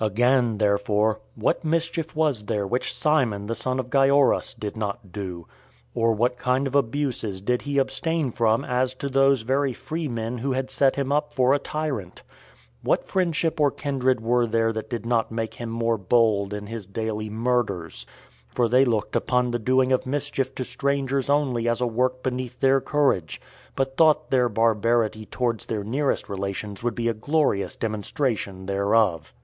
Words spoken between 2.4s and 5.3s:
there which Simon the son of Gioras did not